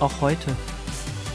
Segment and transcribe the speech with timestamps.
[0.00, 0.54] auch heute.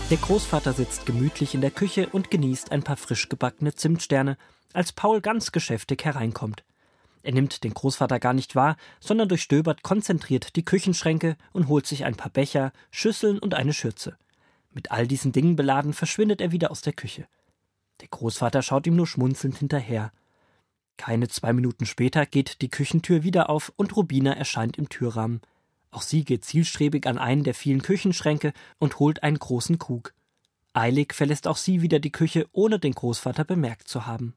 [0.09, 4.37] Der Großvater sitzt gemütlich in der Küche und genießt ein paar frisch gebackene Zimtsterne,
[4.73, 6.63] als Paul ganz geschäftig hereinkommt.
[7.23, 12.05] Er nimmt den Großvater gar nicht wahr, sondern durchstöbert konzentriert die Küchenschränke und holt sich
[12.05, 14.17] ein paar Becher, Schüsseln und eine Schürze.
[14.71, 17.27] Mit all diesen Dingen beladen verschwindet er wieder aus der Küche.
[18.01, 20.11] Der Großvater schaut ihm nur schmunzelnd hinterher.
[20.97, 25.41] Keine zwei Minuten später geht die Küchentür wieder auf und Rubina erscheint im Türrahmen.
[25.91, 30.13] Auch sie geht zielstrebig an einen der vielen Küchenschränke und holt einen großen Krug.
[30.73, 34.35] Eilig verlässt auch sie wieder die Küche, ohne den Großvater bemerkt zu haben.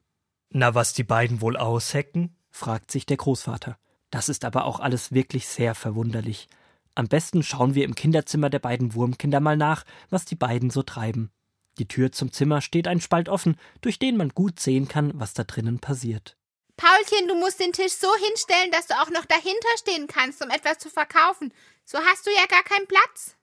[0.49, 2.35] Na, was die beiden wohl aushecken?
[2.51, 3.77] fragt sich der Großvater.
[4.11, 6.47] Das ist aber auch alles wirklich sehr verwunderlich.
[6.93, 10.83] Am besten schauen wir im Kinderzimmer der beiden Wurmkinder mal nach, was die beiden so
[10.83, 11.31] treiben.
[11.77, 15.33] Die Tür zum Zimmer steht ein Spalt offen, durch den man gut sehen kann, was
[15.33, 16.37] da drinnen passiert.
[16.77, 20.49] Paulchen, du musst den Tisch so hinstellen, dass du auch noch dahinter stehen kannst, um
[20.49, 21.53] etwas zu verkaufen.
[21.85, 23.35] So hast du ja gar keinen Platz.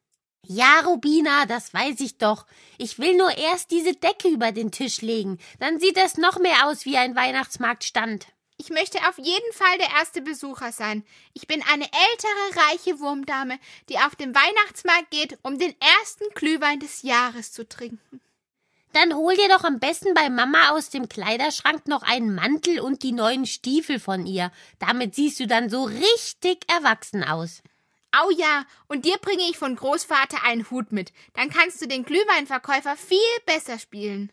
[0.45, 2.47] Ja, Rubina, das weiß ich doch.
[2.77, 5.39] Ich will nur erst diese Decke über den Tisch legen.
[5.61, 8.27] Dann sieht es noch mehr aus wie ein Weihnachtsmarktstand.
[8.59, 11.05] Ich möchte auf jeden Fall der erste Besucher sein.
[11.33, 13.59] Ich bin eine ältere, reiche Wurmdame,
[13.89, 18.21] die auf den Weihnachtsmarkt geht, um den ersten Glühwein des Jahres zu trinken.
[18.93, 23.03] Dann hol dir doch am besten bei Mama aus dem Kleiderschrank noch einen Mantel und
[23.03, 24.53] die neuen Stiefel von ihr.
[24.79, 27.63] Damit siehst du dann so richtig erwachsen aus.
[28.15, 31.13] Au ja, und dir bringe ich von Großvater einen Hut mit.
[31.33, 34.31] Dann kannst du den Glühweinverkäufer viel besser spielen.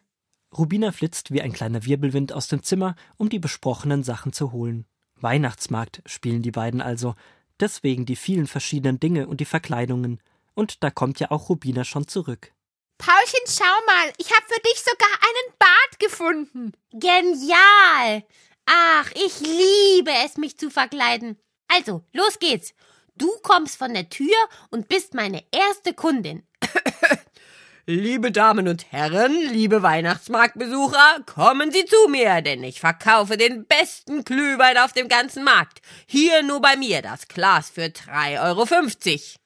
[0.57, 4.85] Rubina flitzt wie ein kleiner Wirbelwind aus dem Zimmer, um die besprochenen Sachen zu holen.
[5.15, 7.15] Weihnachtsmarkt spielen die beiden also,
[7.59, 10.19] deswegen die vielen verschiedenen Dinge und die Verkleidungen.
[10.55, 12.51] Und da kommt ja auch Rubina schon zurück.
[12.99, 16.73] Paulchen, schau mal, ich habe für dich sogar einen Bart gefunden.
[16.91, 18.23] Genial!
[18.65, 21.39] Ach, ich liebe es, mich zu verkleiden.
[21.69, 22.73] Also, los geht's.
[23.15, 24.35] Du kommst von der Tür
[24.69, 26.45] und bist meine erste Kundin.
[27.85, 34.25] Liebe Damen und Herren, liebe Weihnachtsmarktbesucher, kommen Sie zu mir, denn ich verkaufe den besten
[34.25, 35.79] Glühwein auf dem ganzen Markt.
[36.05, 39.39] Hier nur bei mir das Glas für 3,50 Euro.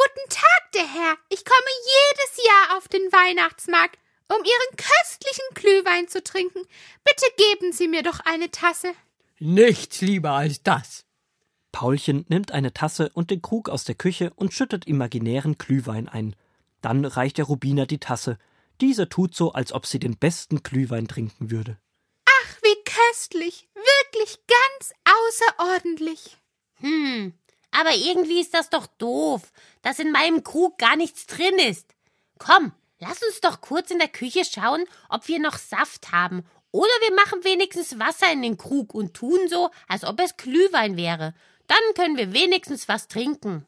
[0.00, 1.18] Guten Tag, der Herr.
[1.28, 6.60] Ich komme jedes Jahr auf den Weihnachtsmarkt, um Ihren köstlichen Glühwein zu trinken.
[7.04, 8.94] Bitte geben Sie mir doch eine Tasse.
[9.40, 11.04] Nichts lieber als das.
[11.70, 16.34] Paulchen nimmt eine Tasse und den Krug aus der Küche und schüttet imaginären Glühwein ein.
[16.80, 18.38] Dann reicht der Rubiner die Tasse.
[18.80, 21.78] Diese tut so, als ob sie den besten Glühwein trinken würde.
[22.24, 23.68] Ach, wie köstlich.
[23.74, 26.38] Wirklich ganz außerordentlich.
[26.76, 27.34] Hm,
[27.70, 31.94] aber irgendwie ist das doch doof, dass in meinem Krug gar nichts drin ist.
[32.38, 36.44] Komm, lass uns doch kurz in der Küche schauen, ob wir noch Saft haben.
[36.72, 40.96] Oder wir machen wenigstens Wasser in den Krug und tun so, als ob es Glühwein
[40.96, 41.34] wäre.
[41.66, 43.66] Dann können wir wenigstens was trinken.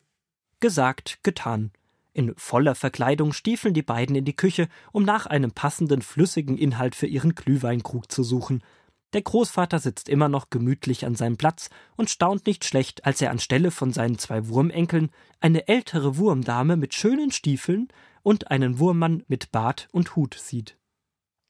[0.60, 1.72] Gesagt, getan.
[2.12, 6.94] In voller Verkleidung stiefeln die beiden in die Küche, um nach einem passenden flüssigen Inhalt
[6.94, 8.62] für ihren Glühweinkrug zu suchen.
[9.12, 13.30] Der Großvater sitzt immer noch gemütlich an seinem Platz und staunt nicht schlecht, als er
[13.30, 17.88] anstelle von seinen zwei Wurmenkeln eine ältere Wurmdame mit schönen Stiefeln
[18.22, 20.78] und einen Wurmmann mit Bart und Hut sieht.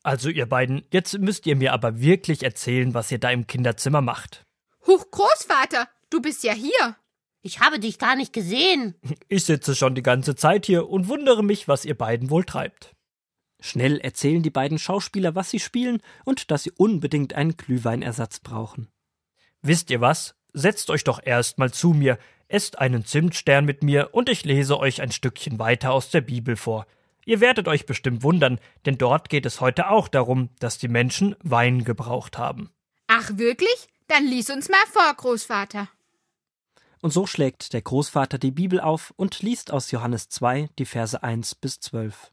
[0.02, 4.00] Also ihr beiden, jetzt müsst ihr mir aber wirklich erzählen, was ihr da im Kinderzimmer
[4.00, 4.44] macht.
[4.86, 6.96] Huch, Großvater, du bist ja hier.
[7.42, 8.94] Ich habe dich gar nicht gesehen.
[9.28, 12.94] Ich sitze schon die ganze Zeit hier und wundere mich, was ihr beiden wohl treibt.
[13.64, 18.88] Schnell erzählen die beiden Schauspieler, was sie spielen und dass sie unbedingt einen Glühweinersatz brauchen.
[19.62, 20.34] Wisst ihr was?
[20.52, 22.18] Setzt euch doch erst mal zu mir,
[22.48, 26.56] esst einen Zimtstern mit mir und ich lese euch ein Stückchen weiter aus der Bibel
[26.56, 26.86] vor.
[27.24, 31.36] Ihr werdet euch bestimmt wundern, denn dort geht es heute auch darum, dass die Menschen
[31.44, 32.70] Wein gebraucht haben.
[33.06, 33.86] Ach wirklich?
[34.08, 35.88] Dann lies uns mal vor, Großvater.
[37.00, 41.22] Und so schlägt der Großvater die Bibel auf und liest aus Johannes 2 die Verse
[41.22, 42.31] 1 bis 12.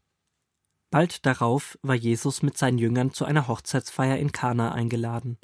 [0.90, 5.38] Bald darauf war Jesus mit seinen Jüngern zu einer Hochzeitsfeier in Kana eingeladen.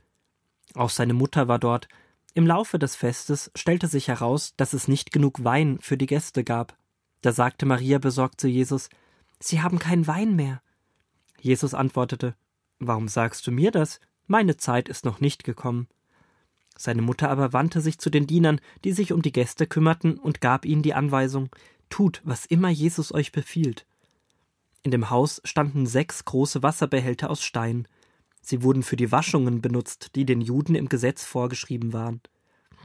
[0.75, 1.89] Auch seine Mutter war dort.
[2.35, 6.43] Im Laufe des Festes stellte sich heraus, dass es nicht genug Wein für die Gäste
[6.43, 6.77] gab.
[7.23, 8.91] Da sagte Maria besorgt zu Jesus
[9.39, 10.63] Sie haben keinen Wein mehr.
[11.41, 12.35] Jesus antwortete
[12.79, 14.01] Warum sagst du mir das?
[14.27, 15.89] Meine Zeit ist noch nicht gekommen.
[16.77, 20.41] Seine Mutter aber wandte sich zu den Dienern, die sich um die Gäste kümmerten, und
[20.41, 21.49] gab ihnen die Anweisung
[21.89, 23.87] Tut, was immer Jesus euch befiehlt.
[24.87, 27.89] In dem Haus standen sechs große Wasserbehälter aus Stein.
[28.41, 32.21] Sie wurden für die Waschungen benutzt, die den Juden im Gesetz vorgeschrieben waren.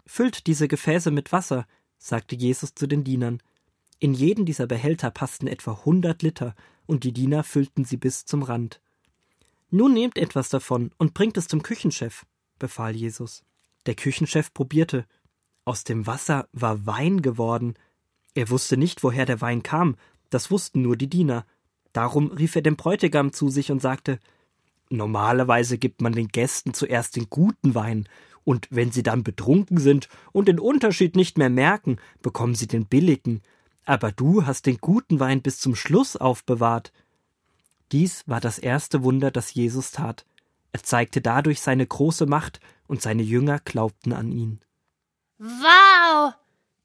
[0.07, 1.67] Füllt diese Gefäße mit Wasser,
[1.99, 3.37] sagte Jesus zu den Dienern.
[3.99, 6.55] In jeden dieser Behälter passten etwa hundert Liter,
[6.87, 8.81] und die Diener füllten sie bis zum Rand.
[9.69, 12.25] Nun nehmt etwas davon und bringt es zum Küchenchef,
[12.57, 13.43] befahl Jesus.
[13.85, 15.05] Der Küchenchef probierte.
[15.65, 17.75] Aus dem Wasser war Wein geworden.
[18.33, 19.97] Er wusste nicht, woher der Wein kam,
[20.31, 21.45] das wussten nur die Diener.
[21.93, 24.19] Darum rief er den Bräutigam zu sich und sagte
[24.89, 28.09] Normalerweise gibt man den Gästen zuerst den guten Wein,
[28.43, 32.87] und wenn sie dann betrunken sind und den Unterschied nicht mehr merken, bekommen sie den
[32.87, 33.41] billigen.
[33.85, 36.91] Aber du hast den guten Wein bis zum Schluss aufbewahrt.
[37.91, 40.25] Dies war das erste Wunder, das Jesus tat.
[40.73, 44.59] Er zeigte dadurch seine große Macht, und seine Jünger glaubten an ihn.
[45.37, 46.33] Wow!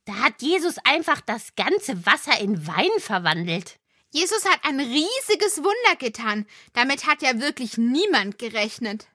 [0.05, 3.81] Da hat Jesus einfach das ganze Wasser in Wein verwandelt.
[4.17, 6.47] Jesus hat ein riesiges Wunder getan.
[6.73, 9.09] Damit hat ja wirklich niemand gerechnet.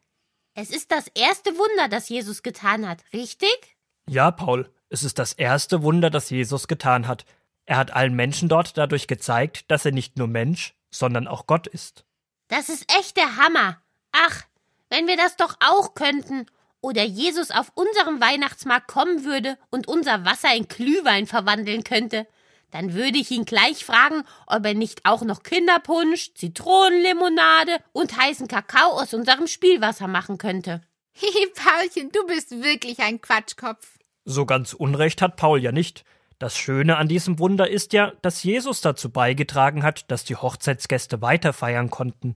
[0.53, 3.77] Es ist das erste Wunder, das Jesus getan hat, richtig?
[4.07, 7.25] Ja, Paul, es ist das erste Wunder, das Jesus getan hat.
[7.65, 11.65] Er hat allen Menschen dort dadurch gezeigt, dass er nicht nur Mensch, sondern auch Gott
[11.65, 12.05] ist.
[12.49, 13.81] Das ist echt der Hammer.
[14.11, 14.43] Ach,
[14.91, 16.45] wenn wir das doch auch könnten.
[16.79, 22.27] Oder Jesus auf unserem Weihnachtsmarkt kommen würde und unser Wasser in Glühwein verwandeln könnte.
[22.71, 28.47] Dann würde ich ihn gleich fragen, ob er nicht auch noch Kinderpunsch, Zitronenlimonade und heißen
[28.47, 30.81] Kakao aus unserem Spielwasser machen könnte.
[31.13, 33.99] Hihi, Paulchen, du bist wirklich ein Quatschkopf.
[34.23, 36.05] So ganz Unrecht hat Paul ja nicht.
[36.39, 41.21] Das Schöne an diesem Wunder ist ja, dass Jesus dazu beigetragen hat, dass die Hochzeitsgäste
[41.21, 42.35] weiter feiern konnten.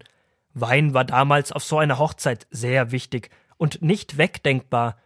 [0.54, 4.98] Wein war damals auf so einer Hochzeit sehr wichtig und nicht wegdenkbar.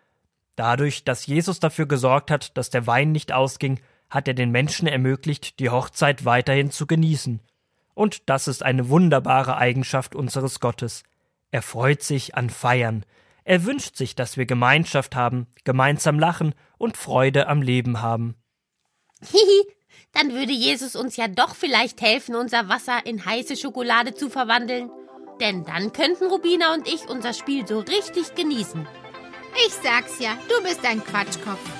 [0.55, 3.79] Dadurch, dass Jesus dafür gesorgt hat, dass der Wein nicht ausging,
[4.09, 7.41] hat er den Menschen ermöglicht, die Hochzeit weiterhin zu genießen.
[7.93, 11.03] Und das ist eine wunderbare Eigenschaft unseres Gottes.
[11.51, 13.05] Er freut sich an Feiern.
[13.43, 18.35] Er wünscht sich, dass wir Gemeinschaft haben, gemeinsam lachen und Freude am Leben haben.
[19.21, 19.63] Hihi,
[20.13, 24.89] dann würde Jesus uns ja doch vielleicht helfen, unser Wasser in heiße Schokolade zu verwandeln.
[25.39, 28.87] Denn dann könnten Rubina und ich unser Spiel so richtig genießen.
[29.67, 31.78] Ich sag's ja, du bist ein Quatschkopf.